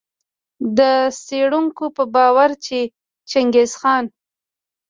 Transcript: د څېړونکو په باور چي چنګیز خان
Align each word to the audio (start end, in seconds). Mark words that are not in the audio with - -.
د 0.77 0.79
څېړونکو 1.25 1.85
په 1.95 2.03
باور 2.13 2.49
چي 2.65 2.79
چنګیز 3.29 3.71
خان 3.79 4.05